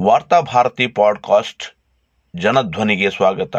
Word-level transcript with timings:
Varthabharati 0.00 0.86
podcast 0.86 1.76
ಜನಧ್ವನಿಗೆ 2.36 3.10
ಸ್ವಾಗತ. 3.10 3.56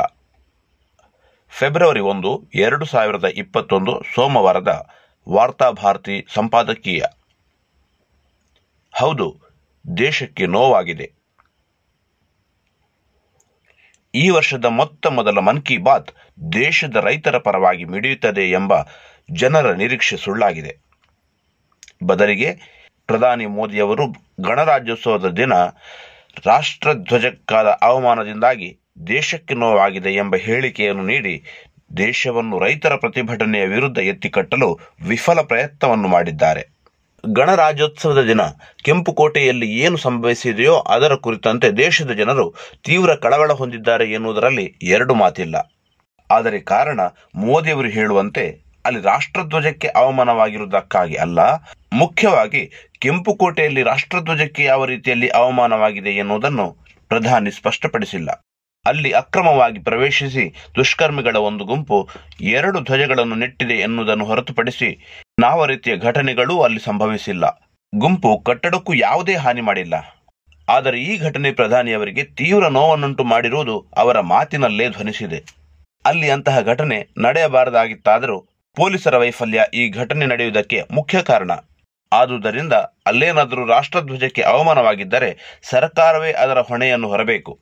February 1.49 1.99
ಒಂದು, 1.99 2.47
ಎರಡು 2.55 2.85
ಸಾವಿರದ 2.85 3.25
ಇಪ್ಪತ್ತೊಂದು 3.25 4.03
ಸೋಮವಾರದ 4.15 4.89
ವಾರ್ತಾಭಾರತಿ 5.29 6.25
ಸಂಪಾದಕೀಯ. 6.33 7.01
ಹೌದು, 8.95 9.39
ದೇಶಕ್ಕೆ 9.97 10.45
ನೋವಾಗಿದೆ. 10.45 11.11
ಈ 14.15 14.29
ವರ್ಷದ 14.29 14.65
ಮೊತ್ತ 14.65 15.07
ಮೊದಲ 15.07 15.39
ಮನ್ 15.39 15.61
ಕಿ 15.61 15.77
ಬಾತ್ 15.77 16.11
ದೇಶದ 16.53 16.95
ರೈತರ 16.95 17.37
ಪರವಾಗಿ 17.37 17.85
ಮಿಡಿಯುತ್ತದೆ 17.85 18.51
ಎಂಬ 18.51 18.73
ಜನರ 19.31 19.71
ನಿರೀಕ್ಷೆ 19.71 20.17
ಸುಳ್ಳಾಗಿದೆ. 20.17 20.77
ಬದಲಿಗೆ 22.03 22.79
ಪ್ರಧಾನಿ 23.07 23.45
ಮೋದಿಯವರು 23.45 24.07
ಗಣರಾಜ್ಯೋತ್ಸವದ 24.41 25.29
ದಿನ 25.29 25.53
ರಾಷ್ಟ್ರಧ್ವಜಕ್ಕಾದ 26.45 27.67
ಅವಮಾನದಿಂದಾಗಿ 27.81 28.79
ದೇಶಕ್ಕೆ 29.07 29.53
ನೋವಾಗಿದೆ 29.53 30.09
ಎಂಬ 30.09 30.35
ಹೇಳಿಕೆಯನ್ನು 30.35 31.03
ನೀಡಿ 31.03 31.43
ದೇಶವನ್ನು 31.97 32.59
ರೈತರ 32.59 32.95
ಪ್ರತಿಭಟನೆಯ 32.95 33.65
ವಿರುದ್ಧ 33.65 33.97
ಎತ್ತಿಕಟ್ಟಲು 33.97 34.79
ವಿಫಲ 35.07 35.41
ಪ್ರಯತ್ನವನ್ನು 35.41 36.07
ಮಾಡಿದ್ದಾರೆ. 36.07 36.79
ಗಣರಾಜ್ಯೋತ್ಸವದ 37.25 38.21
ದಿನ 38.27 38.41
ಕೆಂಪುಕೋಟೆಯಲ್ಲಿ 38.83 39.71
ಏನು 39.71 39.97
ಸಂಭವಿಸಿದೆಯೋ 39.97 40.75
ಅದರ 40.75 41.15
ಕುರಿತಂತೆ 41.15 41.69
ದೇಶದ 41.69 42.11
ಜನರು 42.11 42.53
ತೀವ್ರ 42.83 43.15
ಕಳವಳ 43.15 43.53
ಹೊಂದಿದ್ದಾರೆ 43.53 44.11
ಎನ್ನುವುದರಲ್ಲಿ 44.11 44.75
ಎರಡು 44.83 45.13
ಮಾತಿಲ್ಲ. 45.13 45.55
ಆದರೆ 46.31 46.59
ಕಾರಣ 46.59 46.99
ಮೋದಿಯವರು 47.35 47.89
ಹೇಳುವಂತೆ 47.89 48.68
ಅಲ್ಲಿ 48.85 49.01
ರಾಷ್ಟ್ರಧ್ವಜಕ್ಕೆ 49.01 49.87
ಅವಮಾನವಾಗಿರುವುದಕ್ಕಾಗಿ 49.87 51.15
ಅಲ್ಲ, 51.15 51.39
ಮುಖ್ಯವಾಗಿ 51.93 52.91
ಕೆಂಪುಕೋಟೆಯಲ್ಲಿ 52.99 53.83
ರಾಷ್ಟ್ರಧ್ವಜಕ್ಕೆ 53.83 54.63
ಯಾವ 54.63 54.85
ರೀತಿಯಲ್ಲಿ 54.85 55.29
ಅವಮಾನವಾಗಿದೆ 55.29 56.09
ಎನ್ನುವುದನ್ನು 56.09 56.71
ಪ್ರಧಾನಿ 57.07 57.51
ಸ್ಪಷ್ಟಪಡಿಸಿಲ್ಲ. 57.51 58.45
ಅಲ್ಲಿ 58.85 59.11
ಅಕ್ರಮವಾಗಿ 59.11 59.79
ಪ್ರವೇಶಿಸಿ 59.79 60.53
ದುಷ್ಕರ್ಮಿಗಳ 60.75 61.35
ಒಂದು 61.35 61.65
ಗುಂಪು 61.65 62.09
ಎರಡು 62.41 62.79
ಧ್ವಜಗಳನ್ನು 62.81 63.35
ನೆಟ್ಟಿದೆ 63.35 63.73
ಎನ್ನುವುದನ್ನು 63.73 64.25
ಹೊರತುಪಡಿಸಿ 64.25 64.89
ಯಾವ 65.41 65.65
ರೀತಿಯ 65.65 65.97
ಘಟನೆಗಳೂ 65.97 66.61
ಅಲ್ಲಿ 66.61 66.79
ಸಂಭವಿಸಿಲ್ಲ. 66.79 67.69
ಗುಂಪು 67.95 68.39
ಕಟ್ಟಡಕ್ಕೂ 68.39 68.93
ಯಾವುದೇ 68.93 69.35
ಹಾನಿ 69.35 69.61
ಮಾಡಿಲ್ಲ. 69.61 69.93
ಆದರೆ 70.69 70.99
ಈ 70.99 71.17
ಘಟನೆ 71.17 71.51
ಪ್ರಧಾನಿಯವರಿಗೆ 71.51 72.23
ತೀವ್ರ 72.23 72.67
ನೋವನ್ನುಂಟು 72.67 73.23
ಮಾಡಿರುವುದು 73.23 73.85
ಅವರ 73.97 74.19
ಮಾತಿನಲ್ಲೇ 74.19 74.89
ಧ್ವನಿಸಿದೆ. 74.89 75.43
ಅಲ್ಲಿ 76.05 76.29
ಅಂತಹ 76.31 76.61
ಘಟನೆ 76.61 77.07
ನಡೆಯಬಾರದಾಗಿತ್ತಾದರೂ 77.17 78.48
ಪೊಲೀಸರ 78.79 79.17
ವೈಫಲ್ಯ 79.17 79.65
ಈ 79.73 79.89
ಘಟನೆ 79.89 80.25
ನಡೆಯುವುದಕ್ಕೆ 80.25 80.83
ಮುಖ್ಯ 80.91 81.21
ಕಾರಣ. 81.21 81.51
ಆದುದರಿಂದ 82.11 82.73
ಅಲ್ಲೇನಾದರೂ 83.05 83.65
ರಾಷ್ಟ್ರಧ್ವಜಕ್ಕೆ 83.65 84.41
ಅವಮಾನವಾಗಿದ್ದರೆ 84.41 85.59
ಸರ್ಕಾರವೇ 85.69 86.31
ಅದರ 86.31 86.59
ಹೊಣೆಯನ್ನು 86.59 87.07
ಹೊರಬೇಕು. 87.07 87.59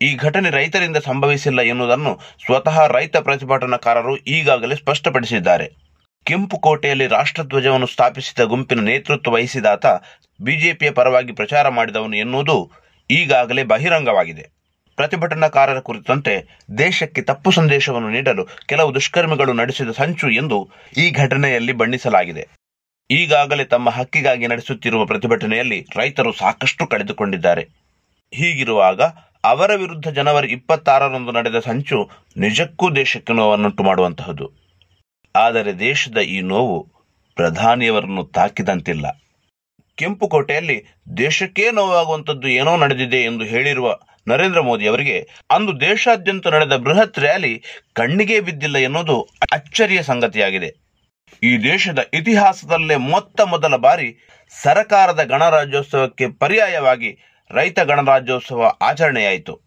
ಈ 0.00 0.16
ಘಟನೆ 0.16 0.50
ರೈತರಿಂದ 0.50 0.96
ಸಂಭವಿಸಿಲ್ಲ 0.96 1.60
ಎನ್ನುವುದನ್ನು 1.60 2.20
ಸ್ವತಃ 2.46 2.86
ರೈತ 2.86 3.16
ಪ್ರತಿಭಟನಾಕಾರರು 3.16 4.16
ಈಗಾಗಲೇ 4.16 4.74
ಸ್ಪಷ್ಟಪಡಿಸಿದ್ದಾರೆ. 4.74 5.66
ಕೆಂಪು 6.26 6.58
ಕೋಟೆಯಲ್ಲಿ 6.58 7.06
ರಾಷ್ಟ್ರಧ್ವಜವನ್ನು 7.06 7.86
ಸ್ಥಾಪಿಸಿದ 7.86 8.44
ಗುಂಪಿನ 8.44 8.80
ನೇತೃತ್ವ 8.80 9.32
ವಹಿಸಿದಾತ 9.32 9.86
ಬಿಜೆಪಿಯ 10.40 10.90
ಪರವಾಗಿ 10.90 11.32
ಪ್ರಚಾರ 11.32 11.68
ಮಾಡಿದವನು 11.68 12.16
ಎನ್ನುವುದು 12.16 12.72
ಈಗಾಗಲೇ 13.10 13.62
ಬಹಿರಂಗವಾಗಿದೆ. 13.62 14.63
ಪ್ರತಿಭಟನಾಕಾರರ 14.96 15.80
ಕುರಿತಂತೆ 15.80 16.34
ದೇಶಕ್ಕೆ 16.78 17.22
ತಪ್ಪು 17.22 17.50
ಸಂದೇಶವನ್ನು 17.50 18.10
ನೀಡಲು 18.10 18.44
ಕೆಲವು 18.66 18.94
ದುಷ್ಕರ್ಮಿಗಳು 18.94 19.52
ನಡೆಸಿದ 19.52 19.90
ಸಂಚು 19.90 20.28
ಎಂದು 20.30 20.58
ಈ 20.98 21.10
ಘಟನೆಯಲ್ಲಿ 21.10 21.72
ಬಣ್ಣಿಸಲಾಗಿದೆ. 21.72 22.44
ಈಗಾಗಲೇ 23.10 23.64
ತಮ್ಮ 23.64 23.90
ಹಕ್ಕಿಗಾಗಿ 23.90 24.46
ನಡೆಸುತ್ತಿರುವ 24.46 25.04
ಪ್ರತಿಭಟನೆಯಲ್ಲಿ 25.04 25.86
ರೈತರು 25.96 26.32
ಸಾಕಷ್ಟು 26.32 26.86
ಕಳೆದುಕೊಂಡಿದ್ದಾರೆ. 26.86 27.64
ಹೀಗಿರುವಾಗ 28.32 29.00
ಅವರ 29.44 29.70
ವಿರುದ್ಧ 29.74 30.08
ಜನವರಿ 30.08 30.48
ಇಪ್ಪತ್ತಾರರಂದು 30.48 31.32
ನಡೆದ 31.32 31.58
ಸಂಚು 31.58 31.98
ನಿಜಕ್ಕೂ 32.36 32.86
ದೇಶಕ್ಕೆ 32.96 33.32
ನೋವನ್ನುಂಟು 33.32 33.82
ಮಾಡುವಂತಹದ್ದು 33.82 34.46
ಆದರೆ 35.34 35.78
ದೇಶದ 35.78 36.18
ಈ 36.36 36.40
ನೋವು 36.40 36.78
ಪ್ರಧಾನಿಯವರನ್ನು 37.36 38.24
ತಾಕಿದಂತಿಲ್ಲ. 38.24 39.06
ಕೆಂಪುಕೋಟೆಯಲ್ಲಿ 39.98 40.76
ದೇಶಕ್ಕೇ 41.16 41.70
ನೋವಾಗುವಂಥದ್ದು 41.70 42.48
ಏನೋ 42.48 42.72
ನಡೆದಿದೆ 42.76 43.20
ಎಂದು 43.22 43.44
ಹೇಳಿರುವ 43.44 43.88
ನರೇಂದ್ರ 44.28 44.60
ಮೋದಿ 44.60 44.86
ಅವರಿಗೆ, 44.86 45.28
ಅಂದು 45.50 45.80
ದೇಶಾದ್ಯಂತ 45.80 46.46
ನಡೆದ 46.46 46.76
ಬೃಹತ್ 46.76 47.18
ರ್ಯಾಲಿ 47.18 47.62
ಕಣ್ಣಿಗೆ 47.94 48.40
ಬಿದ್ದಿಲ್ಲ 48.40 48.76
ಎನ್ನುವುದು 48.76 49.20
ಅಚ್ಚರಿಯ 49.52 50.02
ಸಂಗತಿಯಾಗಿದೆ. 50.02 50.84
ಈ 51.42 51.58
ದೇಶದ 51.58 51.98
ಇತಿಹಾಸದಲ್ಲೇ 52.14 52.96
ಮೊತ್ತ 52.96 53.40
ಮೊದಲ 53.40 53.76
ಬಾರಿ 53.76 54.40
ಸರಕಾರದ 54.62 55.22
ಗಣರಾಜ್ಯೋತ್ಸವಕ್ಕೆ 55.22 56.26
ಪರ್ಯಾಯವಾಗಿ 56.28 57.18
ರೈತ 57.50 57.80
ಗಣರಾಜ್ಯೋತ್ಸವ 57.80 58.72
ಆಚರಣೆಯಾಯಿತು. 58.82 59.60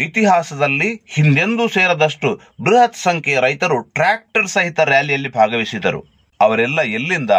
ಇತಿಹಾಸದಲ್ಲಿ 0.00 0.94
ಹಿಂದೆಂದೂ 1.10 1.68
ಸೇರದಷ್ಟು 1.68 2.40
ಬೃಹತ್ 2.60 2.96
ಸಂಖ್ಯೆಯ 2.96 3.40
ರೈತರು 3.40 3.82
ಟ್ರ್ಯಾಕ್ಟರ್ 3.82 4.48
ಸಹಿತ 4.48 4.80
ರ್ಯಾಲಿಯಲ್ಲಿ 4.80 5.28
ಭಾಗವಹಿಸಿದರು 5.28 6.04
ಅವರೆಲ್ಲ 6.40 6.82
ಎಲ್ಲಿಂದ, 6.82 7.30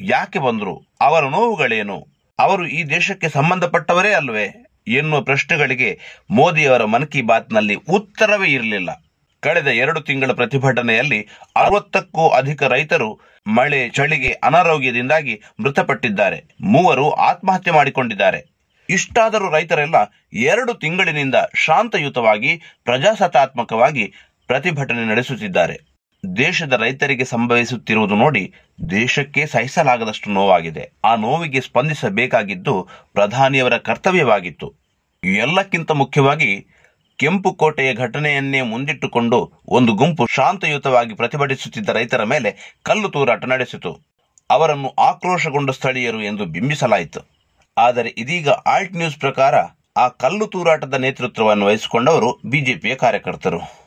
ಯಾಕೆ 0.00 0.38
ಬಂದರು, 0.38 0.94
ಅವರ 1.00 1.24
ನೋವುಗಳೇನು, 1.24 2.06
ಅವರು 2.38 2.66
ಈ 2.66 2.84
ದೇಶಕ್ಕೆ 2.84 3.28
ಸಂಬಂಧಪಟ್ಟವರೇ 3.28 4.12
ಅಲ್ವೇ? 4.12 4.63
ಎನ್ನುವ 4.86 5.20
ಪ್ರಶ್ನೆಗಳಿಗೆ 5.20 5.98
ಮೋದಿಯವರ 6.30 6.84
ಮನ್ 6.84 7.06
ಕಿ 7.06 7.22
ಬಾತ್ನಲ್ಲಿ 7.22 7.74
ಉತ್ತರವೇ 7.74 8.48
ಇರಲಿಲ್ಲ. 8.48 9.04
ಕಳೆದ 9.40 9.66
ಎರಡು 9.66 10.00
ತಿಂಗಳ 10.00 10.32
ಪ್ರತಿಭಟನೆಯಲ್ಲಿ 10.32 11.28
ಅರವತ್ತಕ್ಕೂ 11.56 12.28
ಅಧಿಕ 12.28 12.62
ರೈತರು 12.62 13.20
ಮಳೆ 13.46 13.88
ಚಳಿಗೆ 13.88 14.32
ಅನಾರೋಗ್ಯದಿಂದಾಗಿ 14.32 15.42
ಮೃತಪಟ್ಟಿದ್ದಾರೆ. 15.60 16.44
ಮೂವರು 16.60 17.10
ಆತ್ಮಹತ್ಯೆ 17.10 17.72
ಮಾಡಿಕೊಂಡಿದ್ದಾರೆ. 17.74 18.54
ಇಷ್ಟಾದರೂ 18.90 19.50
ರೈತರೆಲ್ಲ 19.50 19.94
ಎರಡು 20.32 20.74
ತಿಂಗಳಿನಿಂದ 20.74 21.34
ಶಾಂತಯುತವಾಗಿ, 21.54 22.62
ಪ್ರಜಾಸತ್ತಾತ್ಮಕವಾಗಿ 22.84 24.12
ಪ್ರತಿಭಟನೆ 24.46 25.04
ನಡೆಸುತ್ತಿದ್ದಾರೆ. 25.04 25.93
ದೇಶದ 26.36 26.72
ರೈತರಿಗೆ 26.72 27.24
ಸಂಭವಿಸುತ್ತಿರುವುದು 27.24 28.14
ನೋಡಿ 28.14 28.52
ದೇಶಕ್ಕೆ 28.90 29.46
ಸಹಿಸಲಾಗದಷ್ಟು 29.46 30.30
ನೋವಾಗಿದೆ. 30.30 30.92
ಆ 31.04 31.14
ನೋವಿಗೆ 31.14 31.60
ಸ್ಪಂದಿಸಬೇಕಾಗಿದ್ದು 31.60 32.88
ಪ್ರಧಾನಿಯವರ 33.12 33.76
ಕರ್ತವ್ಯವಾಗಿತ್ತು. 33.76 34.74
ಎಲ್ಲಕ್ಕಿಂತ 35.24 35.90
ಮುಖ್ಯವಾಗಿ 35.90 36.66
ಕೆಂಪು 37.18 37.52
ಕೋಟೆಯ 37.52 37.94
ಘಟನೆಯನ್ನೇ 37.94 38.62
ಮುಂದಿಟ್ಟುಕೊಂಡು 38.62 39.52
ಒಂದು 39.68 39.92
ಗುಂಪು 39.92 40.26
ಶಾಂತಯುತವಾಗಿ 40.26 41.14
ಪ್ರತಿಭಟಿಸುತ್ತಿದ್ದ 41.14 41.88
ರೈತರ 41.88 42.24
ಮೇಲೆ 42.24 42.80
ಕಲ್ಲು 42.82 43.08
ತೂರಾಟ 43.08 43.44
ನಡೆಸಿತು. 43.44 44.00
ಅವರನ್ನು 44.50 44.88
ಆಕ್ರೋಶಗೊಂಡ 44.88 45.70
ಸ್ಥಳೀಯರು 45.70 46.22
ಎಂದು 46.22 46.44
ಬಿಂಬಿಸಲಾಯಿತು. 46.44 47.20
ಆದರೆ 47.78 48.14
ಇದೀಗ 48.18 48.48
ಆಲ್ಟ್ 48.48 48.94
ನ್ಯೂಸ್ 48.94 49.16
ಪ್ರಕಾರ 49.16 49.54
ಆ 49.96 50.08
ಕಲ್ಲು 50.08 50.46
ತೂರಾಟದ 50.46 50.94
ನೇತೃತ್ವವನ್ನು 50.94 51.66
ವಹಿಸಿಕೊಂಡವರು 51.66 52.40
ಬಿಜೆಪಿಯ 52.44 52.94
ಕಾರ್ಯಕರ್ತರು. 52.94 53.83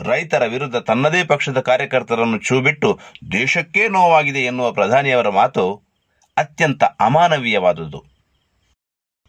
ರೈತರ 0.00 0.42
ವಿರುದ್ಧ 0.46 0.76
ತನ್ನದೇ 0.76 1.24
ಪಕ್ಷದ 1.24 1.60
ಕಾರ್ಯಕರ್ತರನ್ನು 1.60 2.38
ಚೂಬಿಟ್ಟು 2.38 3.00
ದೇಶಕ್ಕೇ 3.32 3.88
ನೋವಾಗಿದೆ 3.88 4.38
ಎನ್ನುವ 4.38 4.72
ಪ್ರಧಾನಿಯವರ 4.72 5.28
ಮಾತು 5.28 5.82
ಅತ್ಯಂತ 6.36 6.84
ಅಮಾನವೀಯವಾದುದು. 6.84 8.04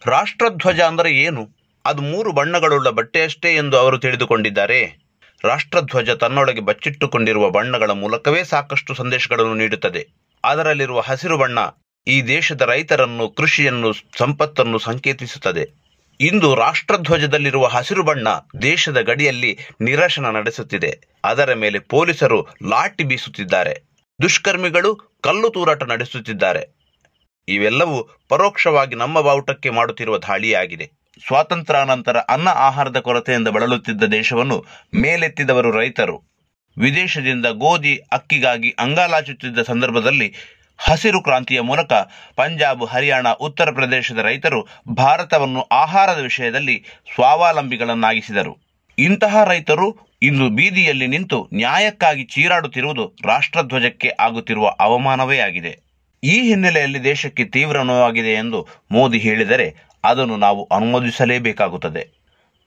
ರಾಷ್ಟ್ರಧ್ವಜ 0.06 0.82
ಅಂದರೆ 0.82 1.12
ಏನು? 1.12 1.50
ಅದು 1.86 2.02
ಮೂರು 2.02 2.32
ಬಣ್ಣಗಳುಳ್ಳ 2.32 2.90
ಬಟ್ಟೆಯಷ್ಟೇ 2.90 3.56
ಎಂದು 3.56 3.78
ಅವರು 3.78 4.00
ತಿಳಿದುಕೊಂಡಿದ್ದಾರೆ. 4.00 5.08
ರಾಷ್ಟ್ರಧ್ವಜ 5.44 6.10
ತನ್ನೊಳಗೆ 6.10 6.60
ಬಚ್ಚಿಟ್ಟುಕೊಂಡಿರುವ 6.60 7.50
ಬಣ್ಣಗಳ 7.50 7.92
ಮೂಲಕವೇ 7.92 8.44
ಸಾಕಷ್ಟು 8.44 8.94
ಸಂದೇಶಗಳನ್ನು 8.94 9.54
ನೀಡುತ್ತದೆ. 9.54 10.08
ಅದರಲ್ಲಿರುವ 10.44 11.00
ಹಸಿರು 11.00 11.38
ಬಣ್ಣ 11.38 11.60
ಈ 12.08 12.22
ದೇಶದ 12.22 12.62
ರೈತರನ್ನು, 12.62 13.30
ಕೃಷಿಯನ್ನು, 13.30 13.94
ಸಂಪತ್ತನ್ನು 13.94 14.80
ಸಂಕೇತಿಸುತ್ತದೆ. 14.80 15.87
ಇಂದು 16.22 16.56
ರಾಷ್ಟ್ರಧ್ವಜದಲ್ಲಿರುವ 16.56 17.66
ಹಸಿರು 17.68 18.04
ಬಣ್ಣ 18.04 18.28
ದೇಶದ 18.62 19.02
ಗಡಿಯಲ್ಲಿ 19.02 19.58
ನಿರಶನ 19.82 20.26
ನಡೆಸುತ್ತಿದೆ. 20.26 21.00
ಅದರ 21.24 21.54
ಮೇಲೆ 21.54 21.80
ಪೊಲೀಸರು 21.80 22.48
ಲಾಠಿ 22.70 23.04
ಬೀಸುತ್ತಿದ್ದಾರೆ. 23.04 23.76
ದುಷ್ಕರ್ಮಿಗಳು 24.22 25.20
ಕಲ್ಲು 25.22 25.50
ತೂರಾಟ 25.50 25.84
ನಡೆಸುತ್ತಿದ್ದಾರೆ. 25.84 26.78
ಇವೆಲ್ಲವೂ 27.48 28.20
ಪರೋಕ್ಷವಾಗಿ 28.30 28.96
ನಮ್ಮ 28.96 29.22
ಬಾವುಟಕ್ಕೆ 29.22 29.70
ಮಾಡುತ್ತಿರುವ 29.70 30.18
ದಾಳಿಯಾಗಿದೆ. 30.18 30.92
ಸ್ವಾತಂತ್ರ್ಯಾನಂತರ 31.28 32.18
ಅನ್ನ 32.18 32.50
ಆಹಾರದ 32.50 32.98
ಕೊರತೆಯಿಂದ 32.98 33.48
ಬಳಲುತ್ತಿದ್ದ 33.48 34.04
ದೇಶವನ್ನು 34.04 34.66
ಮೇಲೆತ್ತಿದವರು 34.96 35.72
ರೈತರು. 35.72 36.38
ವಿದೇಶದಿಂದ 36.78 37.46
ಗೋಧಿ, 37.46 37.98
ಅಕ್ಕಿಗಾಗಿ 37.98 38.76
ಅಂಗಾಲಾಚುತ್ತಿದ್ದ 38.80 39.60
ಸಂದರ್ಭದಲ್ಲಿ 39.60 40.34
ಹಸಿರು 40.78 41.24
ಕ್ರಾಂತಿಯ 41.24 41.62
ಮೂಲಕ 41.62 41.94
ಪಂಜಾಬ್, 42.36 42.84
ಹರಿಯಾಣ, 42.84 43.28
ಉತ್ತರ 43.28 43.72
ಪ್ರದೇಶದ 43.72 44.18
ರೈತರು 44.18 44.68
ಭಾರತವನ್ನು 44.94 45.62
ಆಹಾರದ 45.62 46.20
ವಿಷಯದಲ್ಲಿ 46.20 46.84
ಸ್ವಾವಲಂಬಿಗಳನ್ನಾಗಿಸಿದರು. 47.16 48.58
ಇಂತಹ 48.98 49.44
ರೈತರು 49.44 49.98
ಇಂದು 50.22 50.50
ಬೀದಿಯಲ್ಲಿ 50.50 51.08
ನಿಂತು 51.08 51.50
ನ್ಯಾಯಕ್ಕಾಗಿ 51.54 52.24
ಚೀರಾಡುತ್ತಿರುವುದು 52.24 53.16
ರಾಷ್ಟ್ರಧ್ವಜಕ್ಕೆ 53.26 54.12
ಆಗುತ್ತಿರುವ 54.20 54.68
ಅವಮಾನವೇ 54.80 55.38
ಆಗಿದೆ. 55.38 55.78
ಈ 56.24 56.42
ಹಿನ್ನೆಲೆಯಲ್ಲಿ 56.42 57.04
ದೇಶಕ್ಕೆ 57.04 57.44
ತೀವ್ರ 57.46 57.82
ನೋವಾಗಿದೆ 57.82 58.34
ಎಂದು 58.34 58.68
ಮೋದಿ 58.92 59.18
ಹೇಳಿದರೆ 59.18 59.76
ಅದನ್ನು 60.04 60.38
ನಾವು 60.38 60.70
ಅನುಮೋದಿಸಲೇಬೇಕಾಗುತ್ತದೆ. 60.72 62.18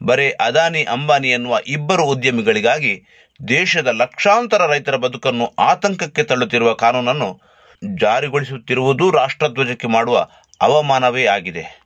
ಬರೇ 0.03 0.31
ಅದಾನಿ 0.31 0.83
ಅಂಬಾನಿ 0.83 1.29
ಎನ್ನುವ 1.29 1.59
ಇಬ್ಬರು 1.67 2.05
ಉದ್ಯಮಿಗಳಿಗಾಗಿ 2.05 3.03
ದೇಶದ 3.49 3.87
ಲಕ್ಷಾಂತರ 3.87 4.67
ರೈತರ 4.67 4.97
ಬದುಕನ್ನು 4.97 5.47
ಆತಂಕಕ್ಕೆ 5.59 6.23
ತಳ್ಳುತ್ತಿರುವ 6.23 6.73
ಕಾನೂನನ್ನು 6.73 7.51
ಜಾರಿಗೊಳಿಸುತ್ತಿರುವುದು 7.85 9.11
ರಾಷ್ಟ್ರಧ್ವಜಕ್ಕೆ 9.11 9.89
ಮಾಡುವ 9.89 10.29
ಅವಮಾನವೇ 10.61 11.25
ಆಗಿದೆ. 11.25 11.81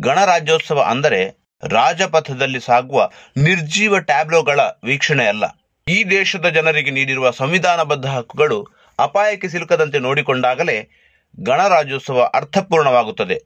ಗಣರಾಜ್ಯೋತ್ಸವ 0.00 0.80
ಅಂದರೆ 0.80 1.50
ರಾಜಪಥದಲ್ಲಿ 1.62 2.60
ಸಾಗುವ 2.60 3.10
ನಿರ್ಜೀವ 3.36 3.98
ಟ್ಯಾಬ್ಲೋಗಳ 3.98 4.60
ವೀಕ್ಷಣೆ 4.84 5.26
ಅಲ್ಲ. 5.26 5.44
ಈ 5.88 6.04
ದೇಶದ 6.04 6.48
ಜನರಿಗೆ 6.48 6.90
ನೀಡಿರುವ 6.90 7.30
ಸಂವಿಧಾನಬದ್ಧ 7.30 8.06
ಹಕ್ಕುಗಳು 8.06 8.66
ಅಪಾಯಕ್ಕೆ 8.98 9.48
ಸಿಲುಕದಂತೆ 9.48 9.98
ನೋಡಿಕೊಂಡಾಗಲೇ 9.98 10.88
ಗಣರಾಜ್ಯೋತ್ಸವ 11.40 12.30
ಅರ್ಥಪೂರ್ಣವಾಗುತ್ತದೆ. 12.34 13.38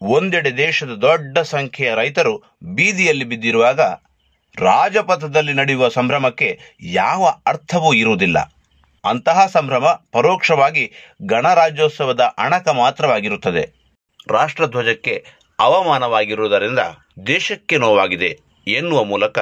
ಒಂದೆಡೆ 0.00 0.56
ದೇಶದ 0.56 0.88
ದೊಡ್ಡ 0.88 1.38
ಸಂಖ್ಯೆಯ 1.38 1.94
ರೈತರು 1.94 2.54
ಬೀದಿಯಲ್ಲಿ 2.62 3.24
ಬಿದ್ದಿರುವಾಗ 3.24 3.80
ರಾಜಪಥದಲ್ಲಿ 4.56 5.52
ನಡೆಯುವ 5.52 5.88
ಸಂಭ್ರಮಕ್ಕೆ 5.88 6.58
ಯಾವ 6.80 7.34
ಅರ್ಥವೂ 7.46 7.94
ಇರುವುದಿಲ್ಲ. 7.94 8.53
ಅಂತಹ 9.04 9.46
ಸಂಭ್ರಮ 9.46 9.86
ಪರೋಕ್ಷವಾಗಿ 10.12 10.92
ಗಣರಾಜ್ಯೋತ್ಸವದ 11.22 12.20
ಅಣಕ 12.20 12.68
ಮಾತ್ರವಾಗಿರುತ್ತದೆ. 12.68 13.72
ರಾಷ್ಟ್ರಧ್ವಜಕ್ಕೆ 14.28 15.24
ಅವಮಾನವಾಗಿರುವುದರಿಂದ 15.58 16.78
ದೇಶಕ್ಕೆ 17.26 17.76
ನೋವಾಗಿದೆ 17.76 18.38
ಎನ್ನುವ 18.68 19.04
ಮೂಲಕ 19.04 19.38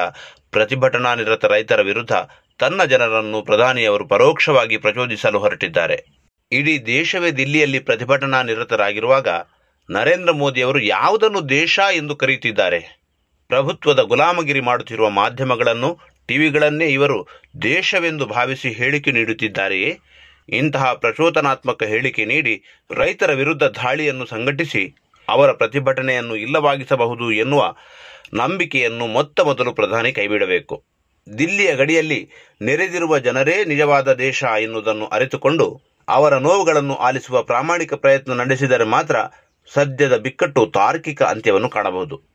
ಪ್ರತಿಭಟನಾ 0.51 1.15
ನಿರತ 1.15 1.45
ರೈತರ 1.45 1.81
ವಿರುದ್ಧ 1.81 2.13
ತನ್ನ 2.59 2.85
ಜನರನ್ನು 2.85 3.43
ಪ್ರಧಾನಿಯವರು 3.43 4.09
ಪರೋಕ್ಷವಾಗಿ 4.09 4.77
ಪ್ರಚೋದಿಸಲು 4.77 5.39
ಹೊರಟಿದ್ದಾರೆ. 5.39 6.05
ಇಡೀ 6.53 6.79
ದೇಶವೇ 6.87 7.31
ದಿಲ್ಲಿಯಲ್ಲಿ 7.31 7.79
ಪ್ರತಿಭಟನಾ 7.79 8.43
ನಿರತರಾಗಿರುವಾಗ 8.43 9.29
ನರೇಂದ್ರ 9.91 10.33
ಮೋದಿಯವರು 10.33 10.79
ಯಾವುದನ್ನು 10.79 11.49
ದೇಶ 11.49 11.81
ಎಂದು 11.93 12.17
ಕರೆಯುತ್ತಿದ್ದಾರೆ? 12.17 13.03
ಪ್ರಭುತ್ವದ 13.49 14.01
ಗುಲಾಮಗಿರಿ 14.01 14.61
ಮಾಡುತ್ತಿರುವ 14.61 15.11
ಮಾಧ್ಯಮಗಳನ್ನು 15.11 15.99
ಟಿವಿಗಳನ್ನೇ 16.27 16.87
ಇವರು 16.87 17.29
ದೇಶವೆಂದು 17.63 18.27
ಭಾವಿಸಿ 18.27 18.69
ಹೇಳಿಕೆ 18.69 19.13
ನೀಡುತ್ತಿದ್ದಾರೆಯೇ? 19.13 19.99
ಇಂತಹ 20.49 20.93
ಪ್ರಚೋದನಾತ್ಮಕ 20.93 21.83
ಹೇಳಿಕೆ 21.83 22.25
ನೀಡಿ 22.25 22.65
ರೈತರ 22.91 23.33
ವಿರುದ್ಧ 23.33 23.63
ದಾಳಿಯನ್ನು 23.63 24.27
ಸಂಘಟಿಸಿ 24.27 24.97
ಅವರ 25.29 25.53
ಪ್ರತಿಭಟನೆಯನ್ನು 25.53 26.37
ಇಲ್ಲವಾಗಿಸಬಹುದು 26.37 27.33
ಎನ್ನುವ 27.33 27.75
ನಂಬಿಕೆಯನ್ನು 28.35 29.07
ಮೊತ್ತ 29.07 29.41
ಮೊದಲು 29.41 29.75
ಪ್ರಧಾನಿ 29.75 30.13
ಕೈಬಿಡಬೇಕು. 30.13 30.85
ದಿಲ್ಲಿಯ 31.39 31.75
ಗಡಿಯಲ್ಲಿ 31.75 32.31
ನೆರೆದಿರುವ 32.63 33.19
ಜನರೇ 33.19 33.65
ನಿಜವಾದ 33.65 34.13
ದೇಶ 34.13 34.45
ಎನ್ನುವುದನ್ನು 34.45 35.07
ಅರಿತುಕೊಂಡು 35.07 35.81
ಅವರ 36.09 36.39
ನೋವುಗಳನ್ನು 36.39 36.95
ಆಲಿಸುವ 36.95 37.43
ಪ್ರಾಮಾಣಿಕ 37.43 37.95
ಪ್ರಯತ್ನ 37.95 38.33
ನಡೆಸಿದರೆ 38.33 38.85
ಮಾತ್ರ 38.85 39.17
ಸದ್ಯದ 39.75 40.17
ಬಿಕ್ಕಟ್ಟು 40.17 40.67
ತಾರ್ಕಿಕ 40.67 41.23
ಅಂತ್ಯವನ್ನು 41.23 41.69
ಕಾಣಬಹುದು. 41.69 42.32